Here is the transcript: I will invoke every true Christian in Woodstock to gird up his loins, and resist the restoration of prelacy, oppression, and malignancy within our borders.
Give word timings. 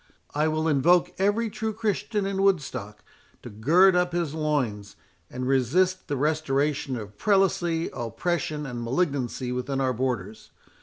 I 0.33 0.47
will 0.47 0.67
invoke 0.67 1.11
every 1.19 1.51
true 1.51 1.73
Christian 1.73 2.25
in 2.25 2.41
Woodstock 2.41 3.03
to 3.43 3.51
gird 3.51 3.95
up 3.95 4.13
his 4.13 4.33
loins, 4.33 4.95
and 5.29 5.47
resist 5.47 6.07
the 6.07 6.17
restoration 6.17 6.95
of 6.97 7.19
prelacy, 7.19 7.91
oppression, 7.93 8.65
and 8.65 8.81
malignancy 8.81 9.51
within 9.51 9.79
our 9.79 9.93
borders. 9.93 10.49